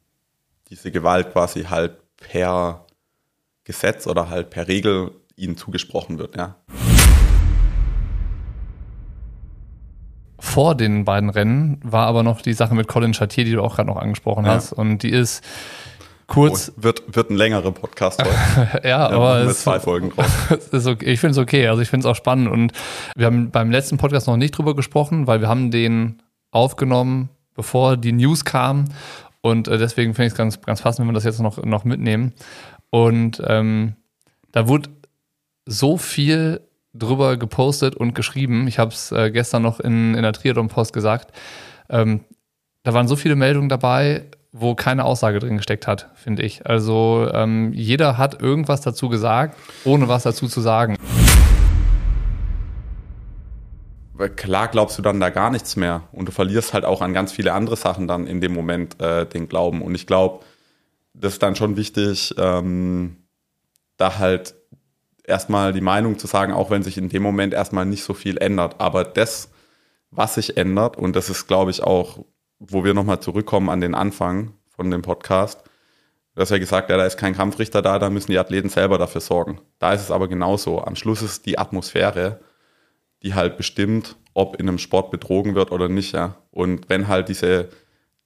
diese 0.75 0.91
Gewalt 0.91 1.31
quasi 1.31 1.63
halt 1.63 1.93
per 2.17 2.85
Gesetz 3.63 4.07
oder 4.07 4.29
halt 4.29 4.49
per 4.49 4.67
Regel 4.67 5.11
ihnen 5.37 5.55
zugesprochen 5.55 6.19
wird, 6.19 6.35
ja. 6.35 6.55
Vor 10.37 10.75
den 10.75 11.05
beiden 11.05 11.29
Rennen 11.29 11.79
war 11.81 12.07
aber 12.07 12.23
noch 12.23 12.41
die 12.41 12.53
Sache 12.53 12.75
mit 12.75 12.87
Colin 12.87 13.13
Chatier, 13.13 13.45
die 13.45 13.53
du 13.53 13.63
auch 13.63 13.77
gerade 13.77 13.87
noch 13.87 13.95
angesprochen 13.95 14.45
ja. 14.45 14.51
hast. 14.51 14.73
Und 14.73 14.99
die 14.99 15.09
ist 15.09 15.43
kurz. 16.27 16.73
Oh, 16.75 16.83
wird, 16.83 17.15
wird 17.15 17.29
ein 17.29 17.37
längerer 17.37 17.71
Podcast 17.71 18.21
heute. 18.21 18.81
ja, 18.87 19.09
aber. 19.09 19.39
Es, 19.43 19.63
zwei 19.63 19.79
Folgen 19.79 20.09
drauf. 20.09 20.51
ist 20.71 20.87
okay. 20.87 21.05
Ich 21.05 21.21
finde 21.21 21.31
es 21.31 21.37
okay. 21.37 21.67
Also 21.67 21.81
ich 21.81 21.89
finde 21.89 22.05
es 22.05 22.11
auch 22.11 22.17
spannend. 22.17 22.49
Und 22.49 22.73
wir 23.15 23.27
haben 23.27 23.49
beim 23.49 23.71
letzten 23.71 23.97
Podcast 23.97 24.27
noch 24.27 24.37
nicht 24.37 24.57
drüber 24.57 24.75
gesprochen, 24.75 25.25
weil 25.25 25.39
wir 25.39 25.47
haben 25.47 25.71
den 25.71 26.21
aufgenommen, 26.51 27.29
bevor 27.53 27.95
die 27.95 28.11
News 28.11 28.43
kam. 28.43 28.85
Und 29.45 29.67
äh, 29.67 29.77
deswegen 29.77 30.15
finde 30.15 30.25
ich 30.25 30.33
es 30.33 30.37
ganz, 30.37 30.59
ganz 30.61 30.81
passend, 30.81 31.05
wenn 31.05 31.13
wir 31.13 31.13
das 31.13 31.23
jetzt 31.23 31.39
noch, 31.39 31.63
noch 31.63 31.83
mitnehmen. 31.83 32.33
Und 32.89 33.43
ähm, 33.45 33.93
da 34.51 34.67
wurde 34.67 34.89
so 35.67 35.97
viel 35.97 36.61
drüber 36.95 37.37
gepostet 37.37 37.95
und 37.95 38.15
geschrieben. 38.15 38.67
Ich 38.67 38.79
habe 38.79 38.89
es 38.89 39.11
äh, 39.11 39.29
gestern 39.29 39.61
noch 39.61 39.79
in, 39.79 40.15
in 40.15 40.23
der 40.23 40.33
Triathlon-Post 40.33 40.93
gesagt. 40.93 41.31
Ähm, 41.89 42.21
da 42.81 42.95
waren 42.95 43.07
so 43.07 43.15
viele 43.15 43.35
Meldungen 43.35 43.69
dabei, 43.69 44.31
wo 44.51 44.73
keine 44.73 45.05
Aussage 45.05 45.37
drin 45.37 45.57
gesteckt 45.57 45.85
hat, 45.85 46.09
finde 46.15 46.41
ich. 46.41 46.65
Also 46.65 47.29
ähm, 47.31 47.71
jeder 47.71 48.17
hat 48.17 48.41
irgendwas 48.41 48.81
dazu 48.81 49.09
gesagt, 49.09 49.55
ohne 49.83 50.07
was 50.07 50.23
dazu 50.23 50.47
zu 50.47 50.59
sagen 50.59 50.97
klar 54.35 54.67
glaubst 54.67 54.97
du 54.97 55.01
dann 55.01 55.19
da 55.19 55.29
gar 55.29 55.51
nichts 55.51 55.75
mehr 55.75 56.03
und 56.11 56.27
du 56.27 56.31
verlierst 56.31 56.73
halt 56.73 56.85
auch 56.85 57.01
an 57.01 57.13
ganz 57.13 57.31
viele 57.31 57.53
andere 57.53 57.75
Sachen 57.75 58.07
dann 58.07 58.27
in 58.27 58.41
dem 58.41 58.53
Moment 58.53 58.99
äh, 59.01 59.25
den 59.25 59.47
Glauben. 59.47 59.81
Und 59.81 59.95
ich 59.95 60.07
glaube, 60.07 60.43
das 61.13 61.33
ist 61.33 61.43
dann 61.43 61.55
schon 61.55 61.77
wichtig, 61.77 62.33
ähm, 62.37 63.17
da 63.97 64.17
halt 64.17 64.55
erstmal 65.23 65.73
die 65.73 65.81
Meinung 65.81 66.17
zu 66.19 66.27
sagen, 66.27 66.53
auch 66.53 66.69
wenn 66.69 66.83
sich 66.83 66.97
in 66.97 67.09
dem 67.09 67.23
Moment 67.23 67.53
erstmal 67.53 67.85
nicht 67.85 68.03
so 68.03 68.13
viel 68.13 68.37
ändert. 68.37 68.79
Aber 68.79 69.03
das, 69.03 69.49
was 70.11 70.35
sich 70.35 70.57
ändert, 70.57 70.97
und 70.97 71.15
das 71.15 71.29
ist, 71.29 71.47
glaube 71.47 71.71
ich, 71.71 71.83
auch, 71.83 72.19
wo 72.59 72.83
wir 72.83 72.93
nochmal 72.93 73.19
zurückkommen 73.19 73.69
an 73.69 73.81
den 73.81 73.95
Anfang 73.95 74.53
von 74.69 74.89
dem 74.91 75.01
Podcast, 75.01 75.63
du 76.35 76.41
hast 76.41 76.51
ja 76.51 76.57
gesagt, 76.57 76.89
ja, 76.89 76.97
da 76.97 77.05
ist 77.05 77.17
kein 77.17 77.35
Kampfrichter 77.35 77.81
da, 77.81 77.99
da 77.99 78.09
müssen 78.09 78.31
die 78.31 78.39
Athleten 78.39 78.69
selber 78.69 78.97
dafür 78.97 79.21
sorgen. 79.21 79.61
Da 79.79 79.93
ist 79.93 80.01
es 80.01 80.11
aber 80.11 80.27
genauso. 80.27 80.81
Am 80.83 80.95
Schluss 80.95 81.21
ist 81.21 81.45
die 81.45 81.57
Atmosphäre, 81.57 82.39
die 83.23 83.33
halt 83.33 83.57
bestimmt, 83.57 84.15
ob 84.33 84.59
in 84.59 84.67
einem 84.67 84.77
Sport 84.77 85.11
betrogen 85.11 85.55
wird 85.55 85.71
oder 85.71 85.89
nicht. 85.89 86.13
Ja. 86.13 86.35
Und 86.51 86.89
wenn 86.89 87.07
halt 87.07 87.29
diese, 87.29 87.69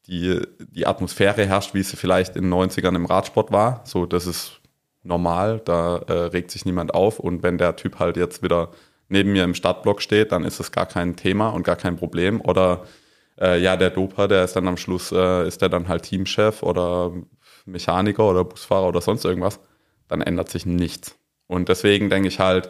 die, 0.08 0.41
die 0.72 0.88
Atmosphäre 0.88 1.46
herrscht, 1.46 1.74
wie 1.74 1.84
sie 1.84 1.98
vielleicht 1.98 2.36
in 2.36 2.43
den 2.43 2.53
90ern 2.53 2.96
im 2.96 3.05
Radsport 3.05 3.51
war, 3.51 3.81
so 3.86 4.05
das 4.05 4.25
ist 4.27 4.60
normal, 5.03 5.62
da 5.63 5.98
äh, 6.08 6.13
regt 6.13 6.51
sich 6.51 6.65
niemand 6.65 6.93
auf. 6.93 7.19
Und 7.19 7.43
wenn 7.43 7.58
der 7.58 7.75
Typ 7.75 8.00
halt 8.00 8.17
jetzt 8.17 8.43
wieder 8.43 8.72
neben 9.08 9.31
mir 9.31 9.43
im 9.43 9.55
Startblock 9.55 10.01
steht, 10.01 10.31
dann 10.31 10.43
ist 10.43 10.60
es 10.60 10.72
gar 10.72 10.86
kein 10.86 11.15
Thema 11.15 11.50
und 11.50 11.63
gar 11.63 11.75
kein 11.75 11.96
Problem. 11.96 12.41
Oder 12.41 12.86
äh, 13.39 13.60
ja, 13.62 13.77
der 13.77 13.89
Doper, 13.89 14.27
der 14.27 14.43
ist 14.43 14.55
dann 14.55 14.67
am 14.67 14.77
Schluss, 14.77 15.12
äh, 15.12 15.48
ist 15.48 15.62
der 15.62 15.69
dann 15.69 15.88
halt 15.88 16.03
Teamchef 16.03 16.63
oder 16.63 17.13
Mechaniker 17.65 18.29
oder 18.29 18.43
Busfahrer 18.43 18.88
oder 18.88 19.01
sonst 19.01 19.25
irgendwas, 19.25 19.60
dann 20.08 20.22
ändert 20.22 20.50
sich 20.50 20.65
nichts. 20.65 21.17
Und 21.48 21.69
deswegen 21.69 22.10
denke 22.10 22.27
ich 22.27 22.39
halt, 22.39 22.69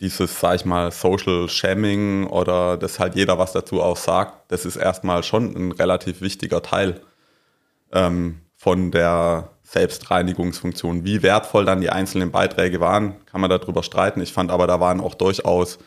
dieses, 0.00 0.40
sag 0.40 0.56
ich 0.56 0.64
mal, 0.64 0.90
Social 0.90 1.48
Shaming 1.48 2.26
oder 2.26 2.76
dass 2.76 2.98
halt 2.98 3.14
jeder 3.14 3.38
was 3.38 3.52
dazu 3.52 3.82
auch 3.82 3.96
sagt, 3.96 4.50
das 4.50 4.64
ist 4.64 4.76
erstmal 4.76 5.22
schon 5.22 5.54
ein 5.54 5.72
relativ 5.72 6.22
wichtiger 6.22 6.62
Teil 6.62 7.00
ähm, 7.92 8.40
von 8.56 8.90
der 8.90 9.50
Selbstreinigungsfunktion. 9.62 11.04
Wie 11.04 11.22
wertvoll 11.22 11.64
dann 11.64 11.80
die 11.80 11.90
einzelnen 11.90 12.30
Beiträge 12.30 12.80
waren, 12.80 13.24
kann 13.26 13.40
man 13.40 13.50
darüber 13.50 13.82
streiten. 13.82 14.20
Ich 14.20 14.32
fand 14.32 14.50
aber, 14.50 14.66
da 14.66 14.80
waren 14.80 15.00
auch 15.00 15.14
durchaus 15.14 15.78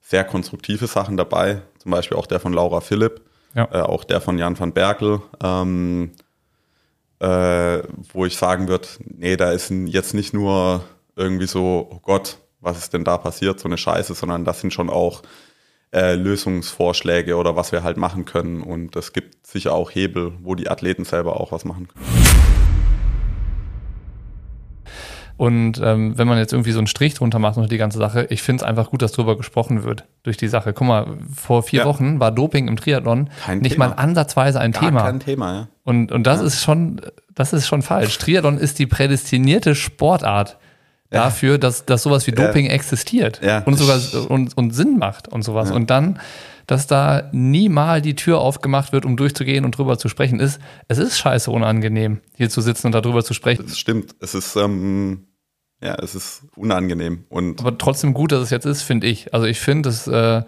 sehr 0.00 0.24
konstruktive 0.24 0.86
Sachen 0.86 1.16
dabei, 1.16 1.62
zum 1.78 1.90
Beispiel 1.90 2.16
auch 2.18 2.26
der 2.26 2.40
von 2.40 2.52
Laura 2.52 2.80
Philipp, 2.80 3.22
ja. 3.54 3.68
äh, 3.72 3.80
auch 3.80 4.04
der 4.04 4.20
von 4.20 4.36
Jan 4.38 4.58
van 4.58 4.72
Berkel, 4.72 5.22
ähm, 5.42 6.12
äh, 7.20 7.82
wo 8.12 8.26
ich 8.26 8.36
sagen 8.36 8.68
würde, 8.68 8.88
nee, 9.04 9.36
da 9.36 9.52
ist 9.52 9.70
jetzt 9.70 10.12
nicht 10.12 10.34
nur 10.34 10.84
irgendwie 11.16 11.46
so, 11.46 11.88
oh 11.90 12.00
Gott, 12.02 12.38
was 12.62 12.78
ist 12.78 12.94
denn 12.94 13.04
da 13.04 13.18
passiert, 13.18 13.60
so 13.60 13.68
eine 13.68 13.76
Scheiße, 13.76 14.14
sondern 14.14 14.44
das 14.44 14.60
sind 14.60 14.72
schon 14.72 14.88
auch 14.88 15.22
äh, 15.92 16.14
Lösungsvorschläge 16.14 17.36
oder 17.36 17.56
was 17.56 17.72
wir 17.72 17.82
halt 17.82 17.96
machen 17.96 18.24
können. 18.24 18.62
Und 18.62 18.96
es 18.96 19.12
gibt 19.12 19.46
sicher 19.46 19.74
auch 19.74 19.90
Hebel, 19.90 20.32
wo 20.42 20.54
die 20.54 20.70
Athleten 20.70 21.04
selber 21.04 21.38
auch 21.38 21.52
was 21.52 21.64
machen 21.64 21.88
können. 21.88 22.06
Und 25.36 25.80
ähm, 25.82 26.16
wenn 26.16 26.28
man 26.28 26.38
jetzt 26.38 26.52
irgendwie 26.52 26.70
so 26.70 26.78
einen 26.78 26.86
Strich 26.86 27.14
drunter 27.14 27.40
macht 27.40 27.56
und 27.56 27.72
die 27.72 27.78
ganze 27.78 27.98
Sache, 27.98 28.26
ich 28.30 28.42
finde 28.42 28.62
es 28.62 28.68
einfach 28.68 28.90
gut, 28.90 29.02
dass 29.02 29.10
drüber 29.10 29.36
gesprochen 29.36 29.82
wird 29.82 30.04
durch 30.22 30.36
die 30.36 30.46
Sache. 30.46 30.72
Guck 30.72 30.86
mal, 30.86 31.18
vor 31.34 31.64
vier 31.64 31.80
ja. 31.80 31.84
Wochen 31.86 32.20
war 32.20 32.30
Doping 32.30 32.68
im 32.68 32.76
Triathlon 32.76 33.28
kein 33.44 33.58
nicht 33.58 33.72
Thema. 33.72 33.88
mal 33.88 33.94
ansatzweise 33.94 34.60
ein 34.60 34.70
Gar 34.70 34.82
Thema. 34.82 35.02
Kein 35.02 35.18
Thema, 35.18 35.52
ja. 35.52 35.68
Und, 35.82 36.12
und 36.12 36.28
das 36.28 36.40
ja. 36.40 36.46
ist 36.46 36.62
schon, 36.62 37.00
das 37.34 37.52
ist 37.52 37.66
schon 37.66 37.82
falsch. 37.82 38.18
Triathlon 38.18 38.56
ist 38.56 38.78
die 38.78 38.86
prädestinierte 38.86 39.74
Sportart 39.74 40.58
dafür, 41.12 41.58
dass, 41.58 41.84
dass 41.84 42.02
sowas 42.02 42.26
wie 42.26 42.32
Doping 42.32 42.66
existiert 42.66 43.40
und 43.66 43.76
sogar 43.76 44.00
und, 44.28 44.56
und 44.56 44.74
Sinn 44.74 44.98
macht 44.98 45.28
und 45.28 45.42
sowas. 45.42 45.70
Und 45.70 45.90
dann, 45.90 46.18
dass 46.66 46.86
da 46.86 47.28
nie 47.32 47.68
mal 47.68 48.00
die 48.02 48.14
Tür 48.14 48.40
aufgemacht 48.40 48.92
wird, 48.92 49.04
um 49.04 49.16
durchzugehen 49.16 49.64
und 49.64 49.76
drüber 49.76 49.98
zu 49.98 50.08
sprechen, 50.08 50.40
ist, 50.40 50.60
es 50.88 50.98
ist 50.98 51.18
scheiße 51.18 51.50
unangenehm, 51.50 52.20
hier 52.36 52.50
zu 52.50 52.60
sitzen 52.60 52.88
und 52.88 52.94
darüber 52.94 53.24
zu 53.24 53.34
sprechen. 53.34 53.64
Das 53.66 53.78
stimmt. 53.78 54.14
Es 54.20 54.34
ist, 54.34 54.56
ähm, 54.56 55.26
ja, 55.82 55.96
es 55.96 56.14
ist 56.14 56.44
unangenehm. 56.56 57.24
Und 57.28 57.60
Aber 57.60 57.76
trotzdem 57.76 58.14
gut, 58.14 58.32
dass 58.32 58.40
es 58.40 58.50
jetzt 58.50 58.66
ist, 58.66 58.82
finde 58.82 59.06
ich. 59.08 59.34
Also 59.34 59.46
ich 59.46 59.60
finde, 59.60 59.88
es 59.88 60.06
äh, 60.06 60.42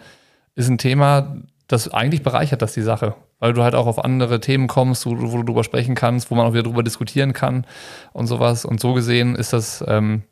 ist 0.54 0.68
ein 0.68 0.78
Thema, 0.78 1.37
das 1.66 1.92
eigentlich 1.92 2.23
bereichert 2.23 2.62
das 2.62 2.73
die 2.73 2.83
Sache. 2.83 3.14
Weil 3.40 3.52
du 3.52 3.62
halt 3.62 3.75
auch 3.75 3.87
auf 3.87 4.02
andere 4.02 4.40
Themen 4.40 4.68
kommst, 4.68 5.04
wo, 5.06 5.11
wo 5.11 5.37
du 5.38 5.42
drüber 5.42 5.64
sprechen 5.64 5.94
kannst, 5.94 6.30
wo 6.30 6.35
man 6.37 6.47
auch 6.47 6.52
wieder 6.52 6.62
drüber 6.62 6.83
diskutieren 6.83 7.33
kann 7.33 7.66
und 8.12 8.26
sowas. 8.26 8.64
Und 8.64 8.80
so 8.80 8.94
gesehen 8.94 9.35
ist 9.35 9.52
das 9.52 9.85
ähm, 9.87 10.23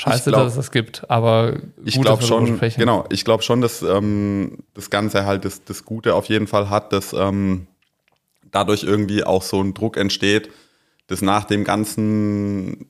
scheiße, 0.00 0.30
glaub, 0.30 0.44
dass 0.44 0.52
es 0.52 0.56
das 0.56 0.70
gibt. 0.70 1.08
Aber 1.10 1.52
gut, 1.52 1.62
ich 1.84 2.00
glaube 2.00 2.22
schon, 2.22 2.58
genau, 2.76 3.04
ich 3.10 3.24
glaube 3.24 3.42
schon, 3.42 3.60
dass 3.60 3.82
ähm, 3.82 4.58
das 4.74 4.90
Ganze 4.90 5.26
halt 5.26 5.44
das, 5.44 5.64
das 5.64 5.84
Gute 5.84 6.14
auf 6.14 6.26
jeden 6.26 6.46
Fall 6.46 6.70
hat, 6.70 6.92
dass 6.92 7.12
ähm, 7.12 7.66
dadurch 8.50 8.82
irgendwie 8.82 9.24
auch 9.24 9.42
so 9.42 9.62
ein 9.62 9.74
Druck 9.74 9.96
entsteht, 9.96 10.50
dass 11.06 11.22
nach 11.22 11.44
dem 11.44 11.64
ganzen 11.64 12.86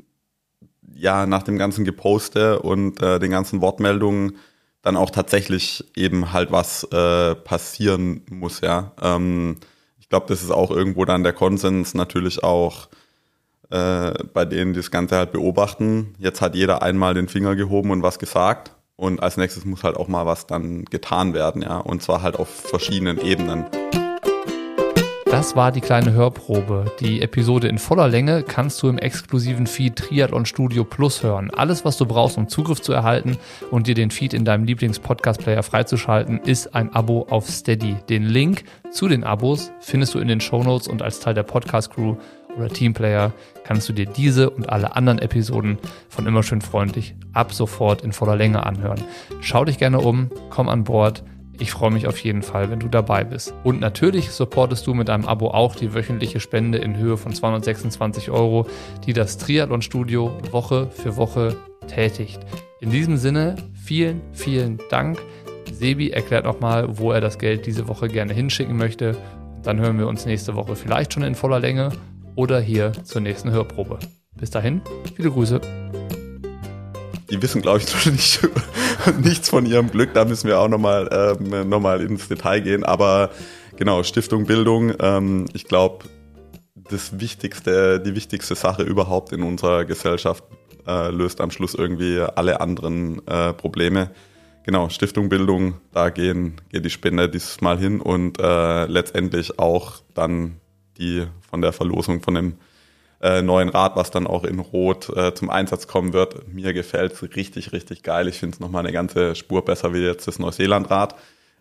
ja 0.95 1.27
nach 1.27 1.43
dem 1.43 1.59
ganzen 1.59 1.85
Geposte 1.85 2.61
und 2.61 3.03
äh, 3.03 3.19
den 3.19 3.31
ganzen 3.31 3.61
Wortmeldungen 3.61 4.37
dann 4.83 4.97
auch 4.97 5.11
tatsächlich 5.11 5.85
eben 5.95 6.33
halt 6.33 6.53
was 6.53 6.85
äh, 6.85 7.35
passieren 7.35 8.23
muss, 8.31 8.61
ja. 8.61 8.93
Ähm, 9.01 9.57
ich 9.99 10.09
glaube, 10.09 10.27
das 10.29 10.43
ist 10.43 10.51
auch 10.51 10.71
irgendwo 10.71 11.05
dann 11.05 11.23
der 11.23 11.33
Konsens 11.33 11.95
natürlich 11.95 12.43
auch 12.43 12.89
äh, 13.71 14.13
bei 14.33 14.45
denen, 14.45 14.75
das 14.75 14.91
Ganze 14.91 15.17
halt 15.17 15.33
beobachten. 15.33 16.15
Jetzt 16.19 16.41
hat 16.41 16.55
jeder 16.55 16.83
einmal 16.83 17.15
den 17.15 17.29
Finger 17.29 17.57
gehoben 17.57 17.91
und 17.91 18.03
was 18.03 18.19
gesagt. 18.19 18.73
Und 18.97 19.23
als 19.23 19.37
nächstes 19.37 19.65
muss 19.65 19.83
halt 19.83 19.97
auch 19.97 20.09
mal 20.09 20.27
was 20.27 20.47
dann 20.47 20.85
getan 20.85 21.33
werden, 21.33 21.63
ja. 21.63 21.79
Und 21.79 22.03
zwar 22.03 22.23
halt 22.23 22.37
auf 22.39 22.49
verschiedenen 22.49 23.19
Ebenen. 23.19 23.65
Das 25.31 25.55
war 25.55 25.71
die 25.71 25.81
kleine 25.81 26.13
Hörprobe. 26.13 26.91
Die 26.99 27.23
Episode 27.23 27.69
in 27.69 27.79
voller 27.79 28.09
Länge 28.09 28.43
kannst 28.43 28.83
du 28.83 28.89
im 28.89 28.99
exklusiven 28.99 29.69
Feed 29.69 29.95
Triathlon 29.95 30.45
Studio 30.45 30.83
Plus 30.83 31.23
hören. 31.23 31.51
Alles, 31.51 31.85
was 31.85 31.97
du 31.97 32.05
brauchst, 32.05 32.37
um 32.37 32.49
Zugriff 32.49 32.83
zu 32.83 32.93
erhalten 32.93 33.39
und 33.71 33.87
dir 33.87 33.95
den 33.95 34.11
Feed 34.11 34.35
in 34.35 34.45
deinem 34.45 34.65
Lieblings-Podcast-Player 34.65 35.63
freizuschalten, 35.63 36.41
ist 36.41 36.75
ein 36.75 36.93
Abo 36.93 37.29
auf 37.31 37.49
Steady. 37.49 37.97
Den 38.09 38.25
Link 38.25 38.65
zu 38.91 39.07
den 39.07 39.23
Abos 39.23 39.71
findest 39.79 40.15
du 40.15 40.19
in 40.19 40.27
den 40.27 40.41
Shownotes 40.41 40.89
und 40.89 41.01
als 41.01 41.21
Teil 41.21 41.35
der 41.35 41.45
Podcast-Crew 41.45 42.17
oder 42.61 42.69
Teamplayer 42.69 43.33
kannst 43.65 43.89
du 43.89 43.93
dir 43.93 44.07
diese 44.07 44.51
und 44.51 44.69
alle 44.69 44.97
anderen 44.97 45.19
Episoden 45.19 45.79
von 46.09 46.27
Immer 46.27 46.43
schön 46.43 46.61
freundlich 46.61 47.15
ab 47.33 47.53
sofort 47.53 48.03
in 48.03 48.13
voller 48.13 48.37
Länge 48.37 48.65
anhören. 48.67 49.01
Schau 49.41 49.65
dich 49.65 49.79
gerne 49.79 50.01
um, 50.01 50.31
komm 50.51 50.69
an 50.69 50.85
Bord. 50.85 51.25
Ich 51.59 51.73
freue 51.73 51.91
mich 51.91 52.07
auf 52.07 52.19
jeden 52.19 52.43
Fall, 52.43 52.71
wenn 52.71 52.81
du 52.81 52.89
dabei 52.89 53.23
bist. 53.23 53.53
Und 53.65 53.81
natürlich 53.81 54.31
supportest 54.31 54.87
du 54.87 54.95
mit 54.95 55.11
einem 55.11 55.27
Abo 55.27 55.49
auch 55.49 55.77
die 55.77 55.93
wöchentliche 55.93 56.41
Spende 56.41 56.79
in 56.79 56.97
Höhe 56.97 57.19
von 57.19 57.35
226 57.35 58.31
Euro, 58.31 58.67
die 59.07 59.13
das 59.13 59.37
Triathlon 59.37 59.83
Studio 59.83 60.37
Woche 60.51 60.89
für 60.91 61.17
Woche 61.17 61.57
tätigt. 61.87 62.41
In 62.81 62.91
diesem 62.91 63.19
Sinne, 63.19 63.57
vielen, 63.75 64.23
vielen 64.33 64.81
Dank. 64.89 65.19
Sebi 65.71 66.11
erklärt 66.11 66.47
nochmal, 66.47 66.99
wo 66.99 67.13
er 67.13 67.21
das 67.21 67.39
Geld 67.39 67.67
diese 67.67 67.89
Woche 67.89 68.09
gerne 68.09 68.33
hinschicken 68.33 68.77
möchte. 68.77 69.17
Dann 69.63 69.79
hören 69.79 69.99
wir 69.99 70.09
uns 70.09 70.25
nächste 70.25 70.57
Woche 70.57 70.77
vielleicht 70.77 71.13
schon 71.13 71.23
in 71.23 71.35
voller 71.35 71.61
Länge 71.61 71.91
oder 72.35 72.61
hier 72.61 72.93
zur 73.05 73.21
nächsten 73.21 73.51
Hörprobe. 73.51 73.99
Bis 74.37 74.51
dahin, 74.51 74.81
viele 75.17 75.31
Grüße 75.31 75.61
die 77.31 77.41
wissen, 77.41 77.63
glaube 77.63 77.79
ich, 77.79 77.95
noch 77.95 78.13
nicht, 78.13 78.41
nichts 79.23 79.49
von 79.49 79.67
ihrem 79.67 79.91
Glück. 79.91 80.15
Da 80.15 80.25
müssen 80.25 80.49
wir 80.49 80.59
auch 80.59 80.69
nochmal 80.69 81.09
ähm, 81.41 81.69
noch 81.69 81.85
ins 82.01 82.29
Detail 82.29 82.61
gehen. 82.61 82.85
Aber 82.85 83.31
genau, 83.77 84.03
Stiftung 84.03 84.47
Bildung, 84.47 84.93
ähm, 85.01 85.47
ich 85.53 85.65
glaube, 85.65 86.05
das 86.75 87.21
wichtigste, 87.21 88.01
die 88.01 88.15
wichtigste 88.15 88.55
Sache 88.55 88.83
überhaupt 88.83 89.33
in 89.33 89.43
unserer 89.43 89.85
Gesellschaft 89.85 90.45
äh, 90.87 91.11
löst 91.11 91.41
am 91.41 91.51
Schluss 91.51 91.75
irgendwie 91.75 92.21
alle 92.21 92.61
anderen 92.61 93.27
äh, 93.27 93.53
Probleme. 93.53 94.11
Genau, 94.65 94.89
Stiftung 94.89 95.29
Bildung, 95.29 95.75
da 95.93 96.11
gehen, 96.11 96.61
geht 96.71 96.85
die 96.85 96.91
Spende 96.91 97.29
dieses 97.29 97.61
Mal 97.61 97.79
hin 97.79 98.01
und 98.01 98.39
äh, 98.41 98.87
letztendlich 98.87 99.59
auch 99.59 100.03
dann 100.15 100.61
die 101.01 101.27
von 101.49 101.61
der 101.61 101.73
Verlosung 101.73 102.23
von 102.23 102.35
dem 102.35 102.55
äh, 103.21 103.43
neuen 103.43 103.69
Rad, 103.69 103.97
was 103.97 104.11
dann 104.11 104.27
auch 104.27 104.45
in 104.45 104.61
Rot 104.61 105.11
äh, 105.17 105.35
zum 105.35 105.51
Einsatz 105.51 105.87
kommen 105.87 106.13
wird. 106.13 106.49
Mir 106.49 106.73
gefällt 106.73 107.13
es 107.13 107.23
richtig, 107.37 107.73
richtig 107.73 108.03
geil. 108.03 108.29
Ich 108.29 108.39
finde 108.39 108.55
es 108.55 108.61
nochmal 108.61 108.85
eine 108.85 108.93
ganze 108.93 109.35
Spur 109.35 109.65
besser 109.65 109.93
wie 109.93 109.99
jetzt 109.99 110.27
das 110.27 110.39
Neuseeland-Rad. 110.39 111.17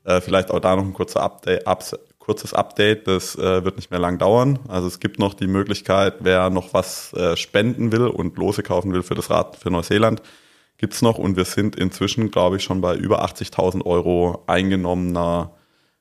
Äh, 0.06 0.22
vielleicht 0.22 0.52
auch 0.52 0.60
da 0.60 0.76
noch 0.76 0.86
ein 0.86 0.94
kurzer 0.94 1.22
Update, 1.22 1.68
ups, 1.68 1.98
kurzes 2.18 2.54
Update. 2.54 3.08
Das 3.08 3.36
äh, 3.36 3.64
wird 3.66 3.76
nicht 3.76 3.92
mehr 3.92 4.00
lang 4.00 4.18
dauern. 4.18 4.60
Also 4.68 4.88
es 4.88 5.00
gibt 5.00 5.20
noch 5.20 5.34
die 5.34 5.48
Möglichkeit, 5.48 6.16
wer 6.20 6.50
noch 6.50 6.74
was 6.74 7.12
äh, 7.14 7.36
spenden 7.36 7.92
will 7.92 8.08
und 8.08 8.38
Lose 8.38 8.64
kaufen 8.64 8.94
will 8.94 9.04
für 9.04 9.16
das 9.16 9.30
Rad 9.30 9.58
für 9.58 9.70
Neuseeland, 9.70 10.22
gibt's 10.78 11.02
noch. 11.02 11.18
Und 11.18 11.36
wir 11.36 11.46
sind 11.46 11.76
inzwischen, 11.76 12.32
glaube 12.32 12.58
ich, 12.58 12.64
schon 12.64 12.80
bei 12.80 12.96
über 12.96 13.26
80.000 13.26 13.86
Euro 13.86 14.44
eingenommener 14.48 15.52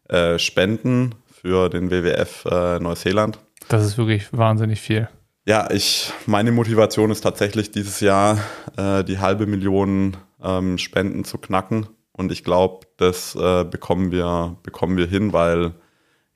äh, 0.09 0.39
Spenden 0.39 1.15
für 1.49 1.71
den 1.71 1.91
WWF 1.91 2.45
äh, 2.45 2.79
Neuseeland. 2.79 3.39
Das 3.69 3.83
ist 3.83 3.97
wirklich 3.97 4.31
wahnsinnig 4.37 4.83
viel. 4.83 5.09
Ja, 5.47 5.71
ich, 5.71 6.13
meine 6.27 6.53
Motivation 6.53 7.11
ist 7.11 7.23
tatsächlich 7.23 7.71
dieses 7.71 8.01
Jahr 8.01 8.39
äh, 8.77 9.03
die 9.03 9.19
halbe 9.19 9.47
Million 9.47 10.19
ähm, 10.45 10.77
Spenden 10.77 11.25
zu 11.25 11.39
knacken. 11.39 11.87
Und 12.13 12.33
ich 12.33 12.45
glaube, 12.45 12.87
das 12.99 13.35
äh, 13.35 13.65
bekommen, 13.65 14.13
wir, 14.13 14.59
bekommen 14.63 14.99
wir 14.99 15.07
hin, 15.07 15.33
weil 15.33 15.73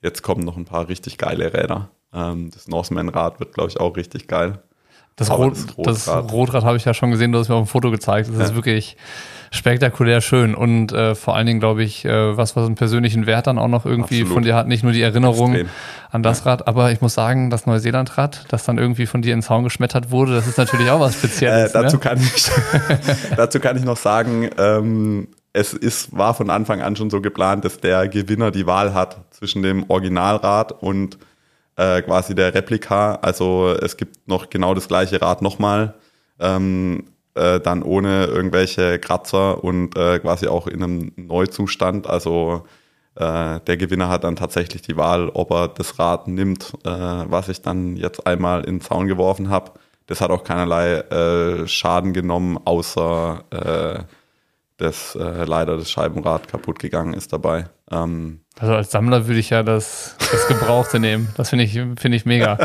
jetzt 0.01 0.23
kommen 0.23 0.43
noch 0.43 0.57
ein 0.57 0.65
paar 0.65 0.89
richtig 0.89 1.19
geile 1.19 1.53
Räder. 1.53 1.91
Ähm, 2.11 2.49
das 2.49 2.67
Norseman-Rad 2.67 3.39
wird, 3.39 3.53
glaube 3.53 3.69
ich, 3.69 3.79
auch 3.79 3.95
richtig 3.95 4.27
geil. 4.27 4.63
Das, 5.15 5.29
Rot, 5.29 5.55
das 5.77 6.07
Rotrad, 6.07 6.31
Rotrad 6.31 6.63
habe 6.63 6.77
ich 6.77 6.85
ja 6.85 6.93
schon 6.93 7.11
gesehen, 7.11 7.31
du 7.31 7.39
hast 7.39 7.49
mir 7.49 7.55
auf 7.55 7.67
dem 7.67 7.71
Foto 7.71 7.91
gezeigt. 7.91 8.29
Das 8.29 8.37
ja. 8.37 8.43
ist 8.45 8.55
wirklich 8.55 8.97
spektakulär 9.51 10.21
schön 10.21 10.55
und 10.55 10.91
äh, 10.91 11.13
vor 11.13 11.35
allen 11.35 11.45
Dingen, 11.45 11.59
glaube 11.59 11.83
ich, 11.83 12.05
äh, 12.05 12.35
was, 12.35 12.55
was 12.55 12.65
einen 12.65 12.73
persönlichen 12.73 13.27
Wert 13.27 13.45
dann 13.45 13.59
auch 13.59 13.67
noch 13.67 13.85
irgendwie 13.85 14.15
Absolut. 14.15 14.33
von 14.33 14.43
dir 14.43 14.55
hat. 14.55 14.67
Nicht 14.67 14.83
nur 14.83 14.91
die 14.91 15.03
Erinnerung 15.03 15.53
Extrem. 15.53 15.69
an 16.09 16.23
das 16.23 16.43
ja. 16.43 16.51
Rad, 16.51 16.67
aber 16.67 16.91
ich 16.91 17.01
muss 17.01 17.13
sagen, 17.13 17.51
das 17.51 17.67
Neuseeland-Rad, 17.67 18.45
das 18.49 18.65
dann 18.65 18.79
irgendwie 18.79 19.05
von 19.05 19.21
dir 19.21 19.33
in 19.33 19.39
den 19.39 19.43
Zaun 19.43 19.63
geschmettert 19.63 20.09
wurde, 20.09 20.33
das 20.33 20.47
ist 20.47 20.57
natürlich 20.57 20.89
auch 20.89 20.99
was 20.99 21.13
Spezielles. 21.13 21.69
äh, 21.69 21.81
dazu, 21.81 21.97
ne? 21.97 22.01
kann 22.01 22.17
ich, 22.17 22.51
dazu 23.37 23.59
kann 23.59 23.77
ich 23.77 23.83
noch 23.83 23.97
sagen, 23.97 24.49
ähm, 24.57 25.27
es 25.53 25.73
ist, 25.73 26.17
war 26.17 26.33
von 26.33 26.49
Anfang 26.49 26.81
an 26.81 26.95
schon 26.95 27.11
so 27.11 27.21
geplant, 27.21 27.63
dass 27.63 27.77
der 27.77 28.07
Gewinner 28.07 28.49
die 28.49 28.65
Wahl 28.65 28.95
hat 28.95 29.17
zwischen 29.29 29.61
dem 29.61 29.87
Originalrad 29.87 30.71
und 30.71 31.19
äh, 31.75 32.01
quasi 32.01 32.35
der 32.35 32.53
Replika. 32.53 33.15
Also 33.21 33.75
es 33.81 33.97
gibt 33.97 34.27
noch 34.27 34.49
genau 34.49 34.73
das 34.73 34.87
gleiche 34.87 35.21
Rad 35.21 35.41
nochmal. 35.41 35.95
Ähm, 36.39 37.05
äh, 37.35 37.59
dann 37.59 37.81
ohne 37.81 38.25
irgendwelche 38.25 38.99
Kratzer 38.99 39.63
und 39.63 39.97
äh, 39.97 40.19
quasi 40.19 40.47
auch 40.47 40.67
in 40.67 40.83
einem 40.83 41.11
Neuzustand. 41.15 42.05
Also 42.07 42.65
äh, 43.15 43.59
der 43.59 43.77
Gewinner 43.77 44.09
hat 44.09 44.23
dann 44.23 44.35
tatsächlich 44.35 44.83
die 44.83 44.97
Wahl, 44.97 45.29
ob 45.29 45.51
er 45.51 45.67
das 45.67 45.97
Rad 45.97 46.27
nimmt, 46.27 46.73
äh, 46.83 46.89
was 46.89 47.49
ich 47.49 47.61
dann 47.61 47.95
jetzt 47.95 48.27
einmal 48.27 48.61
in 48.65 48.75
den 48.75 48.81
Zaun 48.81 49.07
geworfen 49.07 49.49
habe. 49.49 49.71
Das 50.05 50.21
hat 50.21 50.31
auch 50.31 50.43
keinerlei 50.43 51.65
Schaden 51.65 52.11
genommen, 52.11 52.59
außer 52.65 53.45
dass 54.77 55.15
äh, 55.15 55.45
leider 55.45 55.77
das 55.77 55.91
Scheibenrad 55.91 56.47
kaputt 56.47 56.79
gegangen 56.79 57.13
ist 57.13 57.33
dabei. 57.33 57.65
Ähm, 57.91 58.41
also 58.59 58.73
als 58.73 58.91
Sammler 58.91 59.27
würde 59.27 59.39
ich 59.39 59.49
ja 59.49 59.63
das, 59.63 60.15
das 60.19 60.47
Gebrauchte 60.47 60.99
nehmen. 61.01 61.29
Das 61.37 61.49
finde 61.49 61.65
ich, 61.65 61.73
finde 61.73 62.15
ich 62.15 62.25
mega. 62.25 62.57